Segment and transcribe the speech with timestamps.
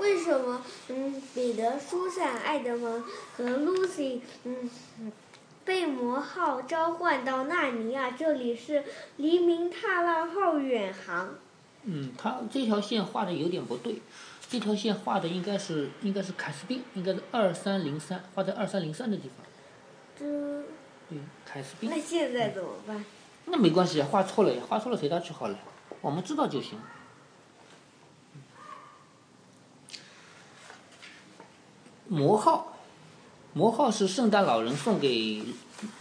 [0.00, 3.04] 为什么嗯彼得、疏散、爱德蒙
[3.36, 4.70] 和 Lucy 嗯
[5.64, 8.10] 被魔号召唤到纳尼亚？
[8.12, 8.82] 这里是
[9.18, 11.34] 黎明踏浪号远航。
[11.84, 14.00] 嗯，他这条线画的有点不对，
[14.48, 19.46] 这条线画的应该是应该是凯斯宾，应该是二三零三，画在二三零三的地方。
[20.18, 20.24] 这
[21.08, 21.90] 对，凯斯宾。
[21.90, 23.04] 那现在怎么办？
[23.44, 25.58] 那没关系，画错了呀，画错了随他去好了，
[26.00, 26.78] 我们知道就行。
[32.10, 32.76] 魔号，
[33.52, 35.44] 魔号是圣诞老人送给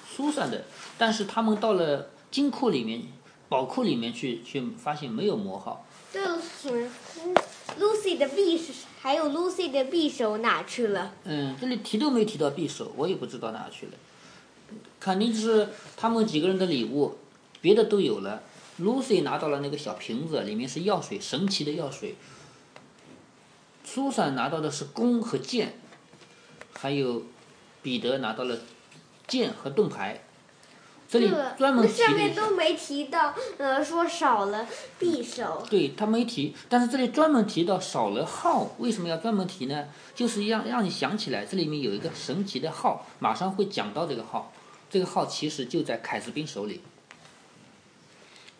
[0.09, 0.65] 苏珊的，
[0.97, 3.03] 但是他们到了金库里面、
[3.47, 5.85] 宝库里面去，却发现没有魔号。
[6.11, 6.89] 这是
[7.79, 11.13] Lucy 的匕首，还有 Lucy 的匕首哪去了？
[11.25, 13.91] 嗯，这里提都没提到匕首，我也不知道哪去了。
[14.99, 17.19] 肯定是他们几个人的礼物，
[17.61, 18.41] 别的都有了。
[18.81, 22.15] Lucy 拿到了那个小瓶子，里面是药水，神奇的药水。
[23.83, 25.73] 苏珊拿到的是弓和箭，
[26.79, 27.23] 还有
[27.81, 28.57] 彼得拿到了
[29.27, 30.21] 剑和盾牌。
[31.11, 31.27] 这里
[31.57, 34.67] 专门那上提了一下面都没提到，呃，说少了
[34.99, 35.65] 匕首。
[35.67, 39.87] 对他没提，但是这里专门提到少了号，为什么要专门提呢？
[40.13, 44.53] 就是让让你想起来，这里面有一个神奇的号，马上会讲到这个号，
[44.87, 46.81] 这个号其实就在凯斯宾手里。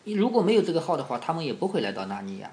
[0.02, 2.50] 如果没有这个号的话，他们也不会来到纳尼亚。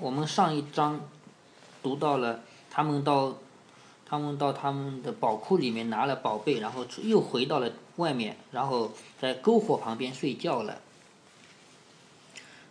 [0.00, 1.00] 我们上一章
[1.82, 3.36] 读到了他们到
[4.06, 10.80] 他们到他们的宝库里面拿了宝贝，然后又回到了外面，然后在篝火旁边睡觉了。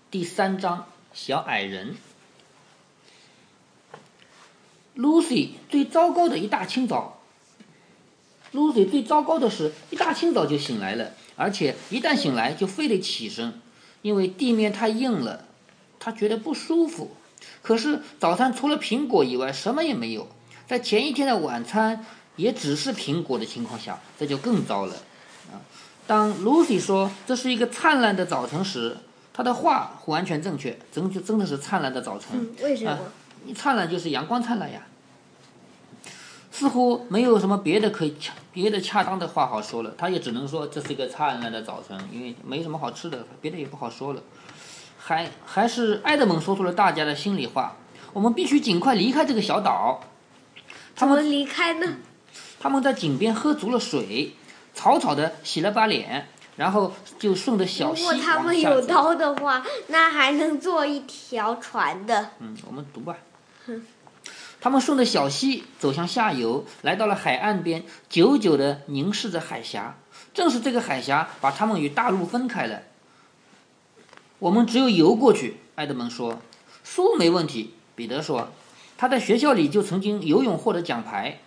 [0.09, 1.98] 第三章，小矮人。
[4.95, 7.20] Lucy 最糟糕的一大清早
[8.53, 13.61] ，Lucy 最糟糕的是一大清早就醒来了，而且一旦醒来就非得起身，
[14.02, 15.45] 因为地面太硬了，
[16.00, 17.16] 她觉得不舒服。
[17.61, 20.27] 可是早餐除了苹果以外什么也没有，
[20.67, 22.05] 在前一天的晚餐
[22.36, 24.93] 也只是苹果的情况下，这就更糟了。
[25.52, 25.61] 啊，
[26.05, 28.98] 当 Lucy 说这是一个灿烂的早晨时，
[29.33, 32.30] 她的话完全正确，真就真的是灿烂的早晨。
[32.33, 32.92] 嗯，为什么？
[32.92, 32.99] 啊
[33.55, 34.81] 灿烂就是阳光灿烂呀。
[36.52, 44.21] 似乎没有什么别的可以恰别的恰当的话好说了，他也只能说这是一个灿烂的早晨，因为没什么好吃的，别的也不好说了。
[45.07, 47.77] 还还是埃德蒙说出了大家的心里话，
[48.11, 50.01] 我们必须尽快离开这个小岛。
[50.97, 51.95] 他们怎么离开呢？
[52.59, 54.33] 他们在井边喝足了水，
[54.73, 58.81] 草草的洗了把脸，然后就顺着小溪如溪果他们有。
[58.81, 62.31] 刀的话，那还能做一条船的。
[62.39, 63.15] 嗯，我们读吧。
[64.59, 69.95] 他们顺着小溪走向下游，来到了海岸边，久久地凝视着海峡。
[70.33, 72.81] 正是这个海峡把他们与大陆分开了。
[74.39, 76.39] 我们只有游过去，埃德蒙说。
[76.83, 78.49] 苏没问题，彼得说。
[78.98, 81.39] 他在学校里就曾经游泳获得奖牌。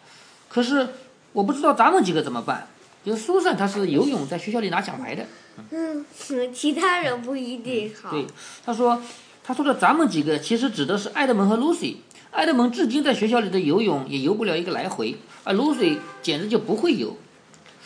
[0.48, 0.88] 可是
[1.32, 2.68] 我不知道咱们几个怎么办。
[3.02, 5.26] 就是苏珊，她是游泳在学校里拿奖牌的。
[5.70, 6.04] 嗯，
[6.52, 8.10] 其他人不一定好。
[8.10, 8.26] 对，
[8.64, 9.02] 他说，
[9.42, 11.96] 他说的咱们几个其实指的是埃德蒙和 Lucy。
[12.32, 17.16] 埃德蒙至今在学校里的游泳也游不了一个来回，而 Lucy 简直就不会游。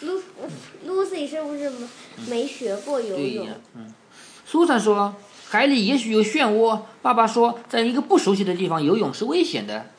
[0.02, 0.20] Lu
[0.86, 1.86] Lucy 是不是没
[2.28, 3.94] 没学过游泳对呀？，嗯。
[4.54, 5.12] 苏珊说，
[5.48, 6.78] 海里也许有漩涡。
[7.02, 9.90] 爸爸说，在一个不熟悉的地方游泳是危险的。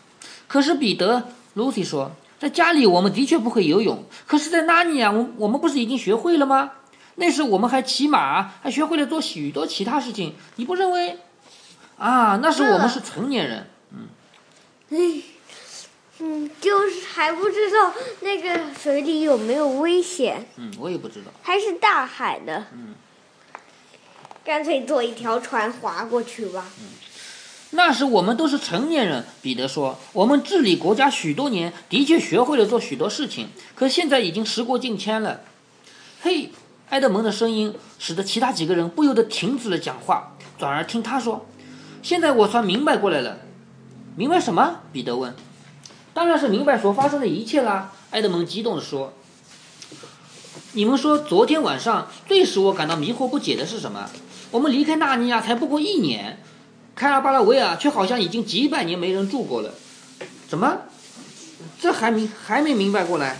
[0.47, 1.27] 可是彼得
[1.57, 6.71] ，Lucy 说，在家里我们的确不会游泳，可是，在纳尼亚，我我们不是已经学会了吗？
[7.15, 11.17] 那时我们还骑马，还学会了做许多其他事情，你不认为？
[11.97, 13.67] 啊，那时我们是成年人。
[14.91, 14.97] 哎，
[16.19, 17.91] 嗯，就是还不知道
[18.21, 21.31] 那个水里有没有危险，嗯，我也不知道。
[21.41, 22.67] 还是大海的。
[22.71, 22.95] 嗯。
[24.45, 26.67] 干脆做一条船划过去吧。
[27.71, 29.97] 那时我们都是成年人，彼得说。
[30.13, 35.41] 我们治理国家许多年，的确学会了做许多事情，可现在已经时过境迁了。
[36.21, 36.51] 嘿，
[36.89, 41.47] 埃德蒙的声音使得其他几个人不由得停止了讲话，转而听他说
[42.03, 43.39] ：“现在我算明白过来了。”
[44.15, 44.81] 明白什么？
[44.93, 45.35] 彼得问。
[46.13, 47.91] 当然是明白所发生的一切啦。
[48.11, 49.11] 埃德蒙激动地说。
[50.75, 54.09] 你们说，昨天晚上最使我感到迷惑不解的是什么？
[54.51, 56.43] 我们离开纳尼亚才不过一年，
[56.93, 59.73] 开尔巴拉维亚却好像已经几百年没人住过了。
[60.49, 60.81] 怎么？
[61.79, 63.39] 这还明还没明白过来？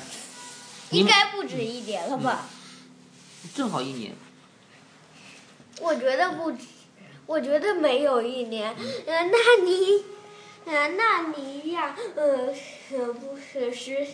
[0.92, 2.48] 应该不止一年了吧？
[3.54, 4.14] 正好一年。
[5.82, 6.60] 我觉得不止，
[7.26, 8.74] 我觉得没有一年。
[9.06, 10.06] 呃，纳尼，
[10.64, 12.48] 呃，纳尼亚，呃，
[12.90, 14.08] 可不是是，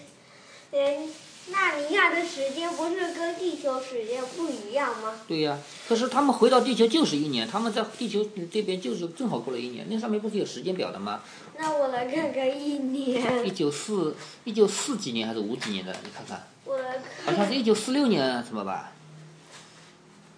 [0.71, 1.07] 嗯，
[1.49, 5.19] 纳尼亚的时间不是跟地球时间不一样吗？
[5.27, 5.57] 对呀、
[5.87, 11.21] 可是他们回到地球就是一年，他们在地球这边就是正好过了一年，那上面不是有时间表的吗？
[11.57, 14.15] 那我来看看一年，一九四
[14.45, 15.93] 一九四几年还是五几年的？
[16.03, 18.91] 你看看，我来好像是一九四六年什么吧？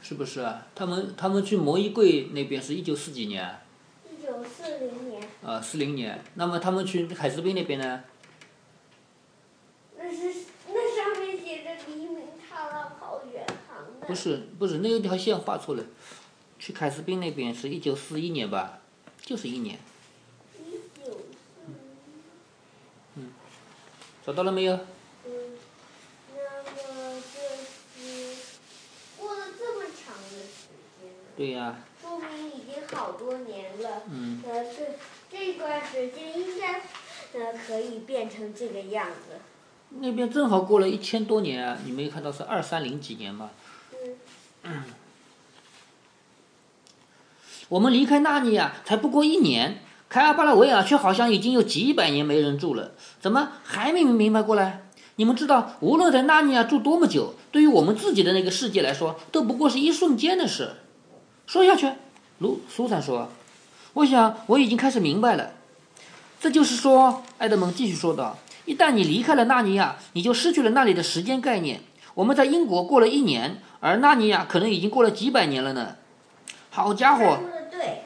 [0.02, 0.68] 是不是啊？
[0.76, 3.60] 他们他们去摩衣柜那边是一九四几年？
[4.06, 6.22] 一九四零年，啊，四零年。
[6.36, 8.04] 那么他们去海斯宾那边呢？
[9.98, 10.34] 那是
[10.68, 13.92] 那上面写着黎明踏浪号远航的。
[14.08, 15.84] 不是不是，那有条线画错了。
[16.60, 18.80] 去凯斯宾那边是一九四一年吧？
[19.22, 19.78] 就是一年。
[20.58, 21.22] 一九
[23.16, 23.32] 嗯
[24.26, 24.74] 找到了没有？
[25.26, 25.32] 嗯，
[26.34, 27.40] 那么就
[28.02, 28.36] 是
[29.18, 30.70] 过了这么长的时
[31.02, 34.04] 间，对呀、说明已经好多年了。
[34.10, 34.98] 嗯，呃，这
[35.30, 36.82] 这段时间应该
[37.34, 39.40] 呃可以变成这个样子。
[39.90, 41.78] 那边正好过了一千多年啊！
[41.86, 43.52] 你没有看到是二三零几年吗？
[44.64, 44.84] 嗯，
[47.70, 54.82] 我们离开纳尼亚才不过一年，凯尔巴拉维亚却好像已经有几百年没人住了，怎么还没明白过来？
[55.18, 60.72] 你们知道，无论在纳尼亚住多么久，对于我们自己的那个世界来说，都不过是一瞬间的事。
[61.46, 61.92] 说下去，
[62.40, 63.30] 卢苏珊说
[63.94, 65.52] ：“我想我已经开始明白了。
[66.40, 71.82] 这就是说，埃德蒙继续说道，一旦你离开了纳尼亚，你就失去了那里的时间概念。
[72.16, 75.98] 我们在英国过了一年，而纳尼亚可能已经过了几百年了呢。
[76.70, 78.04] 好家伙！”说的对。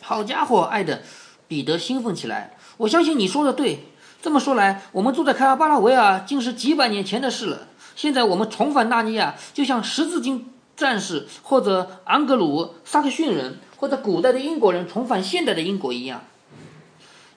[0.00, 1.02] 好家伙，爱的，
[1.48, 2.56] 彼得兴奋起来。
[2.76, 3.88] 我相信你说的对。
[4.22, 7.66] 这么说来，我们住在凯尔巴拉维亚竟是几百年前的事了。
[7.96, 16.22] 现在我们重返纳尼亚，就像十字军战士或者昂格鲁萨克逊人或者古代的英国人重返现代的英国一样。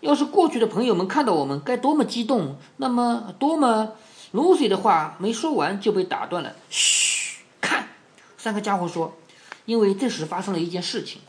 [0.01, 2.57] 要是过去的朋友们看到我们，该多么激动！
[2.77, 3.93] 那么多么……
[4.31, 6.53] 卢水的话没说完就被打断了。
[6.69, 7.10] 嘘，看，
[8.41, 9.15] 三个家伙说，
[9.65, 11.21] 因为这时发生了一件事情。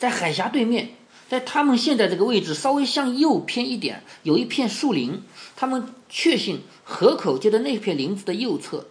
[0.00, 0.96] 在海峡对面，
[1.28, 5.22] 在他们现在这个位置稍微向右偏一点，有一片树林。
[5.54, 8.88] 他们确信河口就在那片林子的右侧。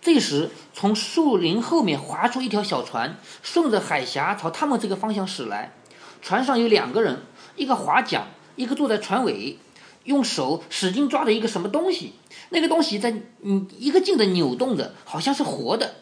[0.00, 5.74] 这时，从树林后面划出一条小船，顺着海峡朝他们这个方向驶来。
[6.22, 7.20] 船上有两个人，
[7.56, 9.58] 一个划桨，一个坐在船尾，
[10.04, 12.14] 用手使劲抓着一个什么东西。
[12.48, 15.96] 那个东西在嗯一个劲的扭动着，好像是活的。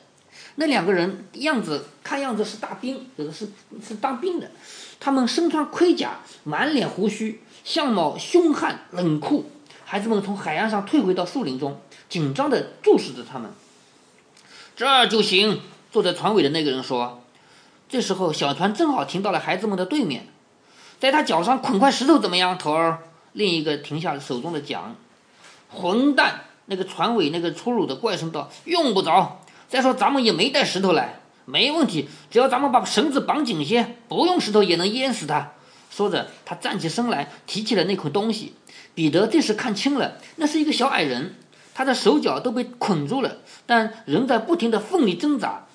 [0.57, 3.49] 那两个人样子看样子是大兵，有的是
[3.87, 4.51] 是当兵的，
[4.99, 9.51] 他们身穿盔甲，满脸胡须，相貌凶悍冷酷。
[9.85, 13.51] 孩子们从海岸上退回到树林中，紧张地注视着他们。
[14.75, 15.61] 这就行，
[15.93, 17.23] 坐在船尾的那个人说。
[17.89, 20.27] 这时候，小船正好停到了孩子们的对面，
[20.99, 23.05] 在他脚上捆块石头怎么样，头儿？
[23.33, 24.97] 另一个停下手中的桨。
[25.69, 26.45] 混蛋！
[26.69, 29.41] 那个船尾那个粗鲁的怪声道：“用不着。
[29.69, 35.53] 再说咱们也没带石头来，没问题，只要咱们把绳子绑紧些，不用石头也能淹死他。”
[35.91, 38.55] 说着，他站起身来，提起了那捆东西。
[38.95, 41.35] 彼得这时看清了，那是一个小矮人，
[41.75, 45.67] 他的手脚都被捆住了，但仍在不停地奋力挣扎。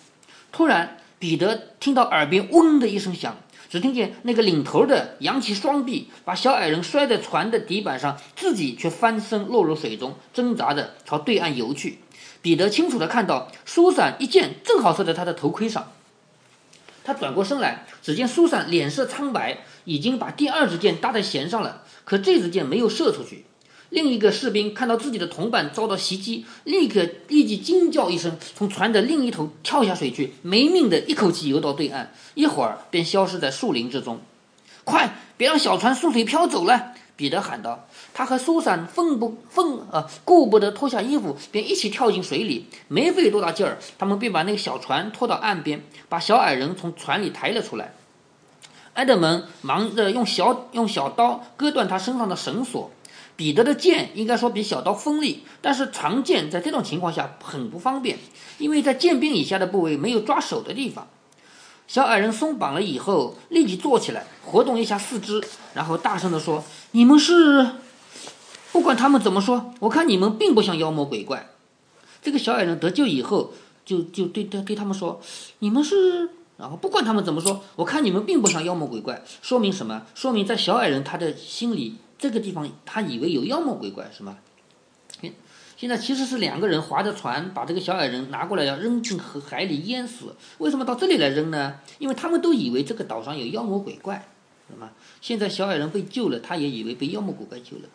[0.51, 3.37] 突然，彼得听到耳边“嗡”的一声响，
[3.69, 11.99] 只听见那个领头的扬起双臂，把小矮人摔在船的底板上，自己却翻身落入水中，挣扎着朝对岸游去。
[12.41, 15.91] 彼得清楚地看到，苏珊一箭正好射在他的头盔上。
[17.03, 23.45] 他转过身来，只见苏珊脸色苍白，已经把第二支箭搭在弦上了，可这支箭没有射出去。
[23.89, 34.21] 另一个士兵看到自己的同伴遭到袭击，立刻立即惊叫一声，从船的另一头跳下水去，没命的一口气游到对岸，一会儿便消失在树林之中。
[34.83, 36.93] 快，别让小船顺水漂走了！
[37.17, 37.87] 彼得喊道。
[38.13, 42.67] 他和苏珊奋不奋呃顾不得脱下衣服，便一起跳进水里。
[42.87, 47.93] 没费多大劲儿，他们便把那个小船拖到岸边，把小矮人从船里抬了出来。
[48.93, 52.91] 埃德蒙忙着用小用小刀割断他身上的绳索。
[53.37, 58.19] 彼得的剑应该说比小刀锋利，但是长剑在这种情况下很不方便，
[58.59, 61.07] 因为在剑柄以下的部位没有抓手的地方。
[61.87, 65.41] 小矮人松绑了以后，立即坐起来，活动一下四肢，
[65.73, 67.71] 然后大声地说：“你们是……
[68.71, 71.49] 不管他们怎么说，我看你们并不像妖魔鬼怪。”
[72.21, 75.21] 这个小矮人得救以后，就就对对对他们说
[75.59, 76.29] ：“你们是……
[76.57, 79.23] 然后不管他们怎么说，我看你们并不像妖魔鬼怪。
[79.41, 80.03] 说明什么？
[80.13, 84.37] 说明在小矮人他的心里，这个地方他以为有妖魔鬼怪，是吗？
[85.75, 90.35] 现在其实是两个人划着船，把这个小矮人拿过来要扔进河海里淹死。
[90.59, 91.77] 为什么到这里来扔呢？
[91.97, 94.27] 因为他们都以为这个岛上有妖魔鬼怪，
[94.69, 94.91] 是吗？
[95.21, 97.89] 现在小矮人被救了，他也以为被妖魔鬼怪救了。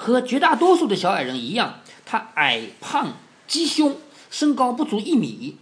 [0.00, 3.12] 和绝大多数的小矮人一样，他矮胖、
[3.46, 3.98] 鸡胸，
[4.30, 5.58] 身高不足一米，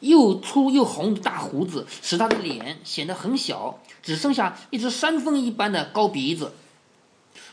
[0.00, 6.52] 又粗又红的大胡子使他的脸显得很小，只剩下一只山峰一般的高鼻子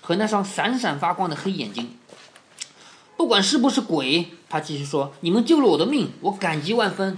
[0.02, 1.98] 和那双闪闪发光的黑眼睛。
[3.16, 7.18] 不管是不是鬼，他继续说：“你们救了我的命，我感激万分。”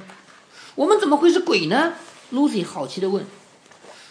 [0.75, 1.93] 我们怎么会是鬼呢
[2.31, 3.25] ？Lucy 好奇地问。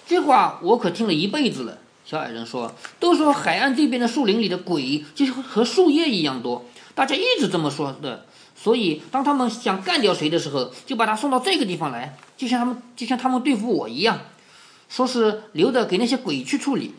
[0.05, 1.79] 这话我可听了一辈子了。
[2.09, 8.25] 小矮人说：“都说海岸这边的树林里的鬼就是和树叶一样多，大家一直这么说的。
[8.55, 14.21] 所以当他们想干掉谁的时候，就把他送到这个地方来，就像他们就像他们对付我一样，
[14.89, 16.95] 说是留着给那些鬼去处理。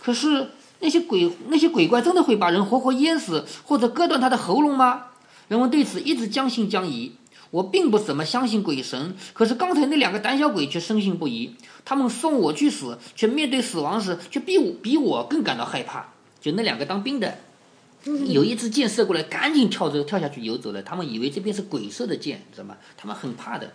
[0.00, 5.06] 可是那些鬼那些鬼怪真的会把人活活淹死或者割断他的喉咙吗？
[5.48, 7.12] 人们对此一直将信将疑。”
[7.50, 11.54] 我并不怎么相信鬼神，可是刚才那两个胆小鬼却深信不疑。
[11.84, 16.08] 他们送我去死，却面对死亡时却比我比我更感到害怕。
[16.40, 17.38] 就那两个当兵的，
[18.04, 20.82] 有一支箭射过来，赶紧跳着跳下去游走了。
[20.82, 22.76] 他们以为这边是鬼射的箭，知道吗？
[22.96, 23.72] 他们很怕的，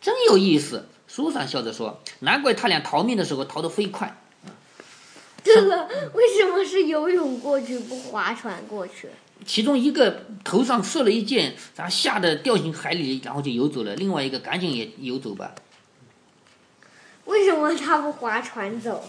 [0.00, 0.86] 真有意思。
[1.08, 4.16] 苏珊笑着说：“难怪他俩逃命的时候逃得飞快。”
[5.42, 9.08] 对了，为什么是游泳过去，不划船过去？
[9.44, 13.94] 其中一个头上射了一箭，然后吓得掉进海里，然后就游走了。
[13.96, 15.52] 另外一个赶紧也游走吧。
[17.24, 19.08] 为什么他不划船走？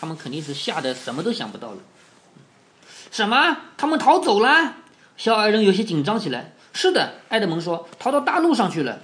[0.00, 1.78] 他们肯定是吓得什么都想不到了。
[3.10, 3.58] 什么？
[3.76, 4.76] 他们逃走了？
[5.16, 6.54] 小矮人有些紧张起来。
[6.72, 9.00] 是的，埃德蒙说，逃到大陆上去了。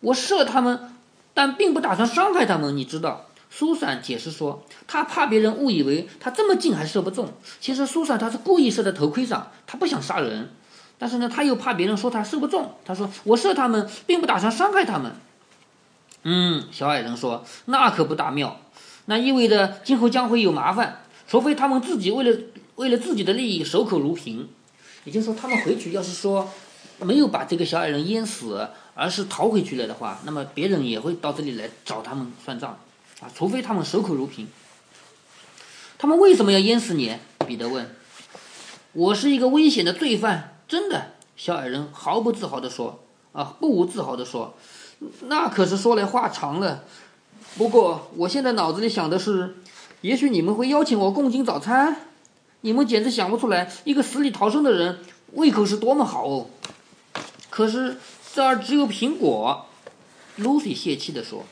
[0.00, 0.96] 我射他们，
[1.34, 3.29] 但并不打算伤害他们，你知道。
[3.50, 7.32] 苏珊解释说：“他怕别人误以为他这么近还射不中。
[7.60, 10.50] 其实苏珊他是故意射在头盔上，他不想杀人。
[10.96, 12.74] 但是呢，他又怕别人说他射不中。
[12.84, 15.12] 他说：‘我射他们，并不打算伤害他们。’
[16.22, 18.60] 嗯，小矮人说：‘那可不大妙。
[19.06, 22.38] 那意味着今后将会有麻烦，除非他们自己为了
[22.76, 24.48] 为了自己的利益守口如瓶。
[25.04, 26.48] 也就是说，他们回去要是说
[27.00, 32.78] 没有把这个小矮人淹死，而是逃回去了的话，那么别人也会到这里来找他们算账。’
[33.20, 34.48] 啊，除非他们守口如瓶。
[35.98, 37.16] 他们为什么要淹死你？
[37.46, 37.94] 彼得问。
[38.92, 41.12] 我是一个危险的罪犯，真的。
[41.36, 43.04] 小矮人毫不自豪地说。
[43.32, 44.54] 啊，不无自豪地说。
[45.28, 46.84] 那可是说来话长了。
[47.56, 49.56] 不过我现在脑子里想的是，
[50.00, 51.96] 也许你们会邀请我共进早餐。
[52.62, 55.00] 你们简直想不出来，一个死里逃生的人
[55.32, 56.46] 胃口是多么好哦。
[57.50, 57.98] 可是
[58.34, 59.66] 这儿只有苹果。
[60.38, 61.44] Lucy 泄气地说。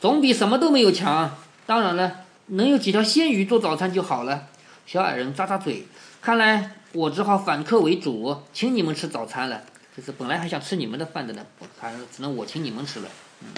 [0.00, 1.36] 总比什么都没有强。
[1.66, 4.48] 当然了，能有几条鲜鱼做早餐就好了。
[4.86, 5.86] 小矮人咂咂嘴，
[6.22, 9.62] 看来我只好反客为主，请你们吃早餐了。
[9.94, 13.08] 就是本来还想吃你们的饭的呢，我还只能我请你们吃了。
[13.42, 13.48] 嗯，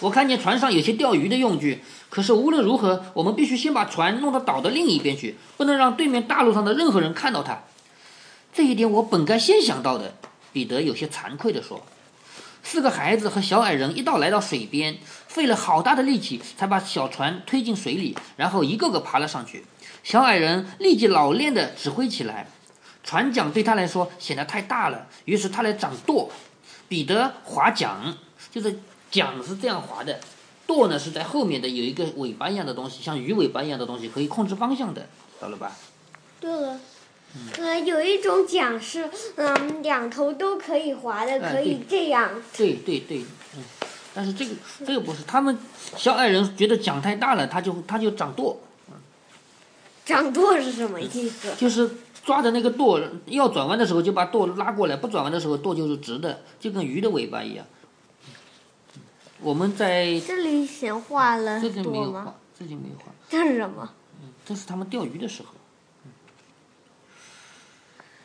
[0.00, 7.62] 我看见船上有些钓鱼的用具，可是无论如何，我们必须先把船弄到岛的另一边去，不能让对面大陆上的任何人看到它。
[8.52, 10.14] 这一点我本该先想到的。
[10.52, 11.80] 彼得有些惭愧地说。
[12.62, 19.64] 四个孩子和小矮人一道来到水边，费了好大的力气才把小船推进水里，然后一个个爬了上去。
[20.02, 22.48] 小矮人立即老练地指挥起来，
[23.02, 26.30] 船桨对他来说显得太大了，于是他来掌舵。
[26.88, 28.14] 彼得划桨，
[28.50, 30.20] 就是桨是这样划的，
[30.66, 35.08] 舵呢是在后面的，有一个尾巴一样的东西，像鱼尾巴一样的东西，可以控制方向的，知
[35.40, 35.72] 道了吧？
[36.38, 36.78] 对了。
[37.34, 42.30] 嗯，有一种桨是，嗯，两头都可以划的，可以这样。
[42.56, 43.24] 对对对，
[43.56, 43.64] 嗯，
[44.12, 44.54] 但是这个
[44.86, 45.56] 这个不是，他们
[45.96, 48.60] 小矮人觉得桨太大了，他就他就掌舵。
[50.04, 51.54] 掌舵是什么意思？
[51.56, 51.88] 就是
[52.24, 57.64] 抓着那个舵，要转弯的时候就把舵拉过来，不转弯的时候舵就是直的，就跟鱼的尾巴一样。
[59.40, 63.12] 我们在这里先画了这里没有画，这里没有画。
[63.30, 63.88] 这是什么？
[64.20, 65.48] 嗯，这是他们钓鱼的时候。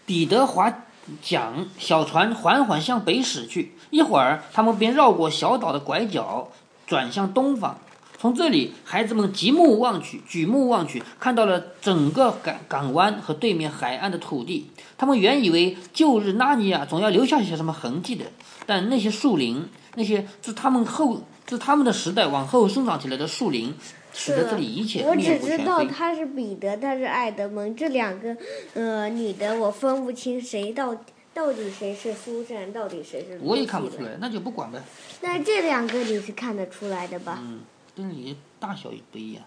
[0.08, 0.74] 彼得划
[1.22, 3.74] 桨，小船缓缓向北驶去。
[3.90, 6.48] 一会儿，他们便绕过小岛的拐角，
[6.88, 7.78] 转向东方。
[8.18, 14.72] 从这里，孩子们极目望去，举目望去，看到了整个港港湾和对面海岸的土地。
[14.98, 18.26] 他们原以为旧日纳尼亚总要留下些什么痕迹的，
[18.66, 23.74] 但那些树林，那些自他们后自他们的时代往后生长起来的树林。
[24.14, 28.36] 使得这里一切我只知道他是彼得，他是爱德蒙，这两个
[28.74, 30.96] 呃女的我分不清谁到
[31.36, 33.38] 到底谁是苏珊，到底谁是。
[33.44, 34.82] 我也看不出来，那就不管呗。
[35.22, 37.38] 那这两个你是看得出来的吧？
[37.44, 37.60] 嗯，
[37.96, 39.44] 跟你大小也不一样，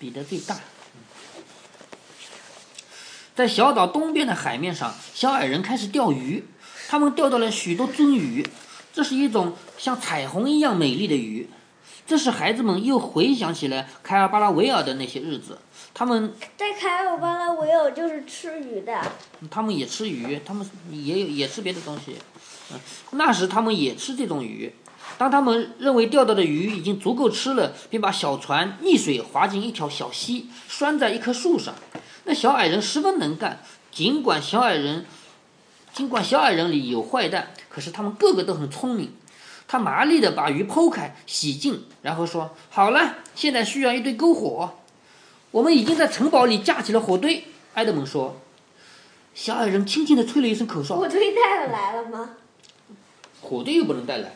[0.00, 0.58] 彼得最大。
[3.36, 6.42] 在小岛东边的海面上，小矮人开始钓鱼，
[6.88, 8.44] 他们钓到了许多鳟鱼，
[8.94, 11.50] 这是一种像彩虹一样美丽的鱼。
[12.06, 15.58] 这时，孩子们又回想起来凯尔巴拉维尔的那些日子，
[15.92, 19.00] 他们在凯尔巴拉维尔就是吃鱼的。
[19.50, 22.14] 他们也吃鱼，他们也有也吃别的东西。
[22.72, 22.78] 嗯，
[23.12, 24.72] 那时他们也吃这种鱼。
[25.18, 31.74] 当他们认为钓到的鱼已经足够吃了，便把小船逆水划进一条小溪，拴在一棵树上。
[32.24, 33.60] 那小矮人十分能干，
[33.90, 35.06] 尽管小矮人，
[35.94, 39.12] 尽管小矮人里有坏蛋，可是他们个个都很聪明。
[39.68, 44.74] 他麻利的把鱼剖开、洗净，然后说：“好了，现在需要一堆篝火。
[45.52, 48.40] 我们已经在城堡里架起了火堆。”埃德蒙说。
[49.34, 50.96] 小矮人轻轻地吹了一声口哨。
[50.96, 52.30] 火堆带来了吗？
[53.40, 54.34] 火堆又不能带来。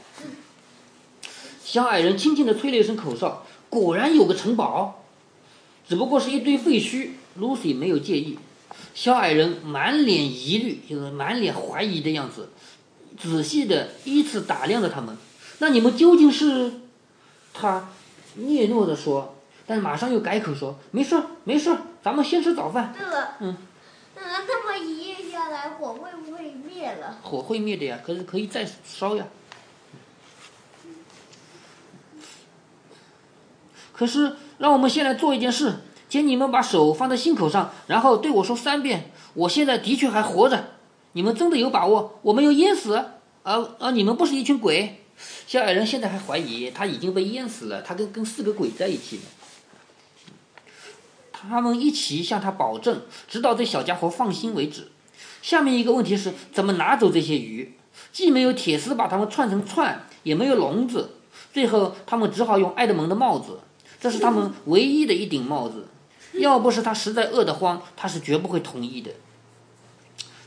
[1.65, 5.05] 小矮人轻轻地吹了一声口哨，果然有个城堡，
[5.88, 7.11] 只不过是一堆废墟。
[7.38, 8.38] Lucy 没有介意。
[8.95, 12.51] 小矮人满脸疑虑，就是满脸怀疑的样子，
[13.19, 15.17] 仔细的依次打量着他们。
[15.59, 16.73] 那你们究竟是？
[17.61, 17.89] 他
[18.37, 19.35] 嗫嚅地说，
[19.67, 23.57] 但是马上又改口说：“没事，没事，咱们先吃早饭。”对了，嗯，
[24.15, 27.19] 嗯，那么一夜下来，火会不会灭了？
[27.23, 29.27] 火会灭的呀，可是可以再烧呀。
[33.93, 40.71] 可是，让我们先来做一件事，请你们把手放在心口上，然后对我说三遍：“我现在的确还活着。”
[41.12, 43.05] 你们真的有把握我没有淹死？
[43.43, 45.03] 而而你们不是一群鬼？
[45.47, 49.21] 小矮人现在还怀疑他已经被淹死了，他跟跟四个鬼在一起。
[51.33, 54.88] 他们一起向他保证，直到这小家伙放心为止。
[55.43, 57.75] 下面一个问题是怎么拿走这些鱼？
[58.12, 61.17] 既没有铁丝把它们串成串，也没有笼子。
[61.53, 63.61] 最后，他们只好用爱德蒙的帽子。
[64.00, 65.88] 这是他们唯一的一顶帽子，
[66.35, 69.12] 要不是他实在饿得慌，他是绝不会同意的。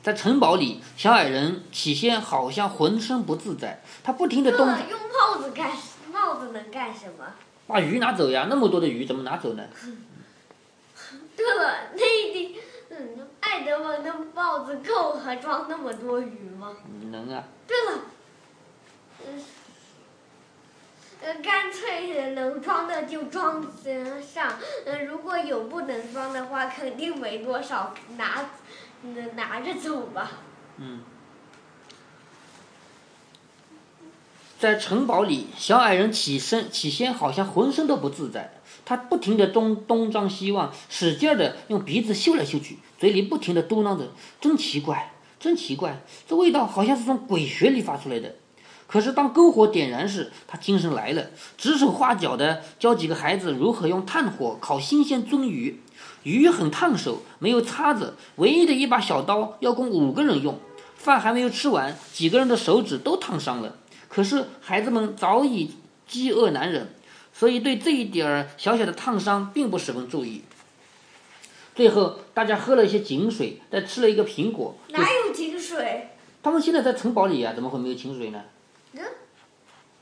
[0.04, 4.68] 在城堡里，小矮人起先好像浑身不自在，他不停地动。
[4.68, 5.72] 用帽子干
[6.12, 7.26] 帽子能干什么？
[7.68, 8.48] 把鱼拿走呀！
[8.50, 9.64] 那么多的鱼怎么拿走呢？
[11.38, 12.56] 对了，那一顶
[12.90, 16.76] 嗯，爱德蒙的帽子够还装那么多鱼吗？
[17.12, 17.44] 能啊。
[17.68, 18.02] 对了，
[19.26, 19.42] 嗯。
[21.24, 23.62] 呃，干脆能装的就装
[24.22, 28.50] 上，嗯，如果有不能装的话，肯定没多少，拿，
[29.36, 30.32] 拿着走吧。
[30.78, 31.02] 嗯。
[34.58, 38.54] 在城堡里，小矮人起身起先好像浑身都不自在，
[38.84, 48.36] 他不停地东东张西望，使劲的用鼻子嗅来嗅去，嘴里不停地嘟囔着：“真奇怪，真奇怪，这味道好像是从鬼穴里发出来的。”
[48.92, 51.28] 可是，当篝火点燃时，他精神来了，
[51.58, 55.80] 指手画脚的教几个孩子如何用炭火烤新鲜鳟鱼。
[56.24, 60.60] 鱼很烫手，没有叉子，唯一的一把小刀要供五个人用。
[60.98, 63.78] 饭还没有吃完，几个人的手指都烫伤了。
[64.10, 65.72] 可是孩子们早已
[66.06, 66.94] 饥饿难忍，
[67.32, 70.42] 所以对这一点儿小小的烫伤并不十分注意。
[71.74, 74.76] 最后，大家喝了一些井水，再吃了一个苹果。
[74.90, 76.10] 哪有井水？
[76.44, 78.42] 他们现在在城堡里呀，怎么会没有井水呢？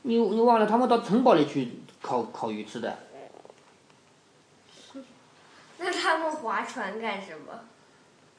[0.02, 2.98] 你你忘了他们到城堡里去烤烤鱼吃的？
[5.78, 7.60] 那他们划船干什么？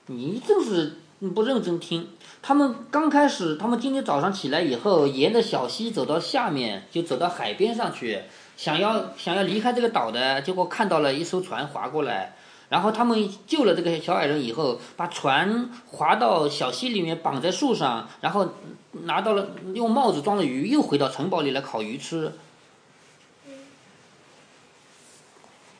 [0.08, 0.97] 你真是
[1.34, 2.10] 不认真听。
[2.41, 8.21] 他们刚开始，他们今天早上起来以后，沿着小溪走到下面，就走到海边上去，
[8.58, 12.36] 想要想要离开这个岛的，结果看到了一艘船划过来。
[12.69, 18.54] 然后他们救了这个小矮人以后，把船划到小溪里面，绑在树上，然后
[18.91, 22.34] 拿到了用帽子装了鱼，又回到城堡里来烤鱼吃。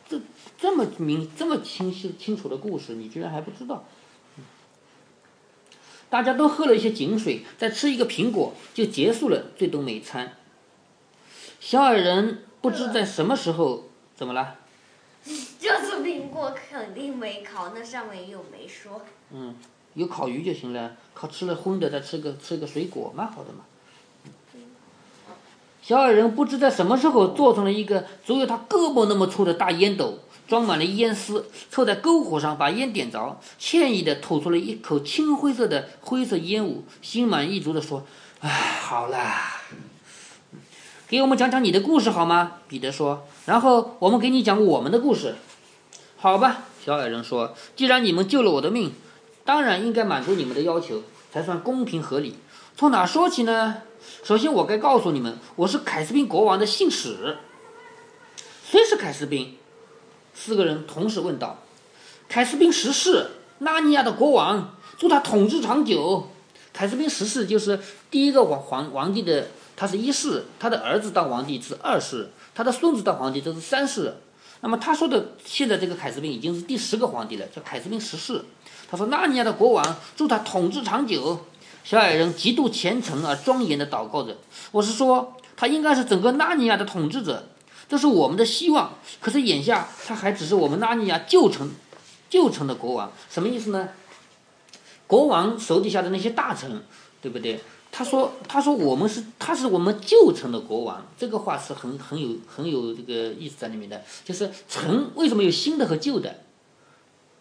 [0.08, 0.19] 这
[0.58, 3.86] 这么明这么清晰清楚的故事，你居然还不知道？
[6.10, 10.36] 大家都喝了一些井水，再吃一个苹果，就结束了这顿美餐。
[11.62, 14.58] 小矮人不知在什么时候怎么了？
[15.58, 19.06] 这次苹果肯定没烤，那上面又没说。
[19.32, 19.56] 嗯，
[19.93, 23.65] 有烤鱼就行了，烤吃了荤的再吃个吃个水果，蛮好的嘛。
[25.82, 38.06] 小矮人不知在什么时候做成了一个足有他胳膊那么粗的大烟斗，装满了烟丝，凑在篝火上把烟点着，歉意的吐出了一口青灰色的灰色烟雾，心满意足的说
[38.41, 39.60] ：“唉，好啦。”
[41.10, 42.60] 给我们讲讲你的故事好吗？
[42.69, 43.27] 彼得说。
[43.47, 45.36] 然后我们给你讲我们的故事，
[46.15, 46.65] 好吧？
[46.86, 47.56] 小矮人说。
[47.75, 48.93] 既然你们救了我的命，
[49.52, 52.38] 当然应该满足你们的要求，才算公平合理。
[52.78, 53.80] 从哪说起呢？
[54.24, 57.36] 首先，我该告诉你们，我是凯斯宾国王的信使。
[58.66, 59.58] 谁是凯斯宾？
[60.34, 61.60] 四个人同时问道。
[62.30, 66.30] 凯斯宾十世，纳尼亚的国王，祝他统治长久。
[66.72, 67.78] 凯斯宾十世就是
[68.10, 69.50] 第一个王皇皇帝的。
[69.76, 74.16] 他是一世，他的儿子当皇帝是二世，他的孙子当皇帝这是三世。
[74.62, 78.45] 那么他说的现在这个凯斯宾已经是第十个皇帝了，叫凯斯宾十世。
[78.89, 81.45] 他说纳尼亚的国王祝他统治长久。
[81.84, 84.38] 小矮人极度虔诚而庄严地祷告着。
[84.71, 87.47] 我是说，他应该是整个纳尼亚的统治者，
[87.89, 88.93] 这是我们的希望。
[89.19, 91.71] 可是眼下他还只是我们纳尼亚旧城，
[92.30, 93.89] 旧城的国王，什么意思呢？
[95.08, 96.84] 国王手底下的那些大臣，
[97.19, 97.60] 对不对？
[97.91, 101.06] 他说：“他说我们是，他是我们旧城的国王。
[101.17, 104.01] 这个话是很很有很有这个意思在里面的。
[104.23, 106.43] 就是城为什么有新的和旧的？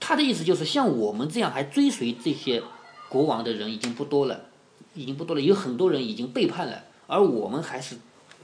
[0.00, 2.62] 他的意思就是像我们这样还追随这些
[3.08, 4.46] 国王的人已经不多了，
[4.94, 5.40] 已经不多了。
[5.40, 7.96] 有很多人已经背叛了，而我们还是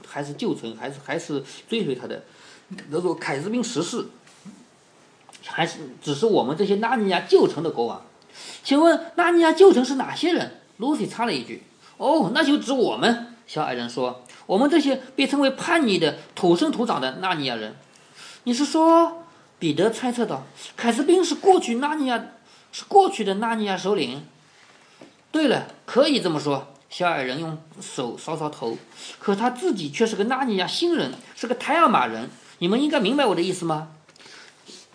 [0.07, 2.23] 还是旧城，还是还是追随他的。
[2.89, 4.05] 那说凯斯宾十世，
[5.43, 8.01] 还是只是我们这些纳尼亚旧城的国王。
[8.63, 11.63] 请问纳尼亚旧城是哪些人？”Lucy 插了一句。
[11.97, 13.35] 哦，那就指我们。
[13.45, 17.75] 小矮人说：“我们这些被称为叛逆的土生土长的纳尼亚人。”
[18.43, 19.23] 你是说？
[19.59, 20.45] 彼得猜测道
[20.77, 22.23] ：“凯斯宾是过去纳尼亚，
[22.71, 24.23] 是过去的纳尼亚首领。”
[25.31, 26.67] 对了，可以这么说。
[26.89, 28.77] 小矮人用手搔搔头，
[29.19, 32.29] 可他自己却是个纳尼亚新人，是个泰尔马人。
[32.59, 33.89] 你们应该明白我的意思吗？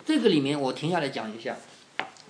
[0.05, 1.57] 这个里面我停下来讲一下。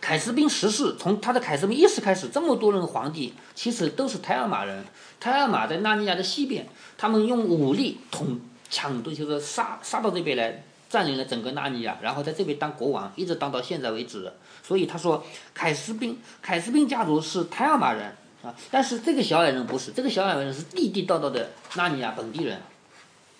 [0.03, 4.83] 凯斯宾十世，从他的凯斯宾一世开始，这么多任皇帝其实都是泰尔马人。
[5.17, 8.37] 泰尔马在纳尼亚的西边，他们用武力统
[8.69, 14.29] 抢夺，就是杀杀到这边来，占领了整个纳尼亚，然后在这边当国王，一直当到现在为止。
[14.61, 18.13] 所以他说，凯斯宾凯斯宾家族是泰尔马人
[18.43, 22.61] 啊，但是这个小矮人不是，这个小矮人是地地道道的纳尼亚本地人。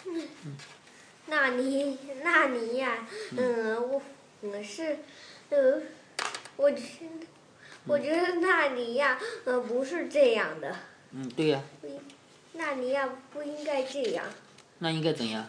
[0.06, 0.21] 嗯
[1.28, 4.02] 纳尼纳尼亚，嗯，我
[4.39, 4.99] 我是，
[5.49, 5.82] 呃。
[6.58, 6.78] 我觉
[7.20, 7.28] 得，
[7.88, 10.76] 我觉得纳尼亚呃不是这样的。
[11.12, 11.62] 嗯，对呀。
[12.54, 14.26] 纳尼亚不应该这样。
[14.80, 15.48] 那应该怎样？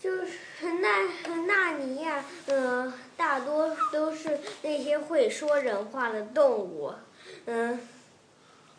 [0.00, 0.38] 就是
[0.80, 1.00] 纳
[1.46, 6.92] 纳尼亚呃，大多都是那些会说人话的动物，
[7.46, 7.80] 嗯。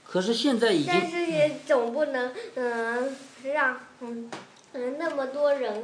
[0.05, 0.93] 可是现在已经。
[0.93, 4.31] 但是也总不能嗯让嗯
[4.73, 5.83] 嗯那么多人。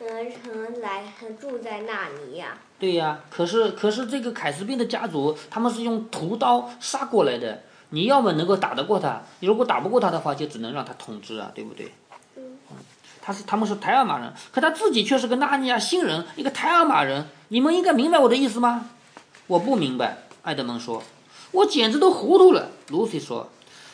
[0.00, 2.56] 嗯，来住在那里呀。
[2.78, 7.62] 对呀，可是可是这个凯斯宾的家族，他们是用屠刀杀过来的。
[7.90, 11.92] 你要么能够打得过他，你如果打不过他的话，就只能让他统治啊，对不对？
[12.36, 12.58] 嗯。
[13.20, 17.26] 他是他们是台尔马人，可他自己却是个纳尼亚新人，一个台尔马人。
[17.48, 18.86] 你们应该明白我的意思吗？
[19.46, 21.02] 我不明白，艾德蒙说。
[21.50, 23.48] 我简直都糊涂了，露西说。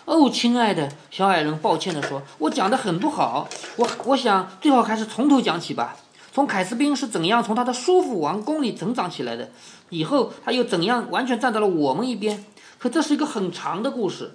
[0.05, 3.49] 哦，亲爱的小矮人，抱歉地说：“我讲的很不好。
[3.77, 5.97] 我我想最好还是从头讲起吧。
[6.35, 9.53] 从凯斯宾是怎样从他的叔父王宫里成长起来的，
[9.91, 12.45] 以后他又怎样完全站到了我们一边。
[12.77, 14.33] 可这是一个很长的故事，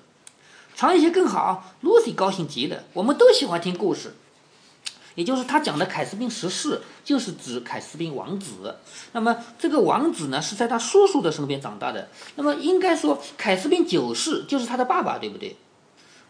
[0.78, 1.76] 长一些更好。
[1.84, 2.86] ”Lucy 高兴极了。
[2.94, 4.16] 我们都喜欢听故事。
[5.16, 8.78] 也就是他讲的凯斯宾十世，就是指凯斯宾王子。
[9.12, 12.08] 那么这个王子呢，是在他叔叔的身边长大的。
[12.36, 15.58] 那么应该说，凯斯宾九世就是他的爸爸，对不对？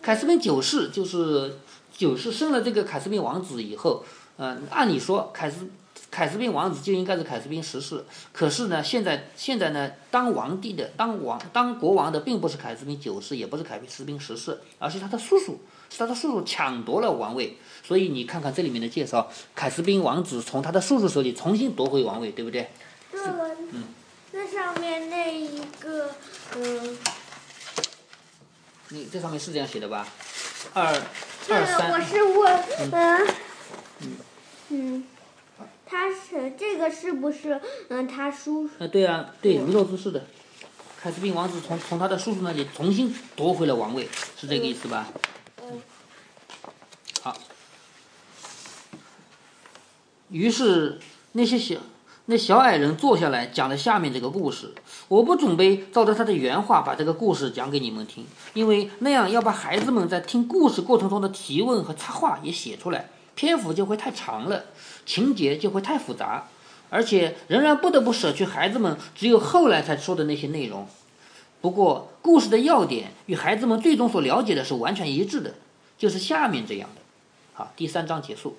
[0.02, 1.60] 凯斯宾九世就是
[1.96, 4.04] 九世生了这个凯斯宾王子以后，
[4.42, 5.68] 嗯，按理说凯斯
[6.10, 8.06] 凯斯宾王子就应该是凯斯宾十世。
[8.32, 17.58] 可是呢，现在现在呢，当皇帝的当王当国王的并不是凯斯宾九世，也不是凯斯宾十世，而是他的叔叔，是他的叔叔抢夺了王位。
[17.84, 22.70] 所以你看看这里面的介绍，凯斯宾王子从他的叔叔手里重新夺回王位，对不对？
[23.12, 23.22] 对。
[23.72, 23.84] 嗯。
[24.32, 26.12] 那上面那一个，
[26.56, 26.98] 嗯。
[28.90, 30.08] 你这上面是这样写的吧？
[30.74, 31.92] 二二三。
[31.92, 33.28] 我是问，嗯。
[34.02, 34.16] 嗯。
[34.70, 35.04] 嗯。
[35.86, 38.74] 他是这个是不是嗯他叔叔？
[38.78, 40.24] 呃，对啊，对，米洛斯是的。
[41.02, 45.08] 凯斯宾王子从从他的叔叔那里重新夺回了王位，是这个意思吧？
[45.64, 45.82] 嗯。
[47.22, 47.36] 好。
[50.30, 51.00] 于是
[51.32, 51.78] 那些小
[52.26, 54.76] 那小矮人坐下来讲了下面这个故事。
[55.08, 64.66] 我不准备照着他的原话把这个故事讲给你们听，因为那样要把孩子们在听故事过程中的提问和插话也写出来，篇幅就会太长了，
[65.06, 66.50] 情节就会太复杂，
[66.90, 70.86] 而且仍然不得不舍去孩子们只有后来才说的那些内容。
[71.62, 75.54] 不过故事的要点与孩子们最终所了解的是完全一致的，
[75.98, 77.02] 就是下面这样的。
[77.54, 78.58] 好，第三章结束。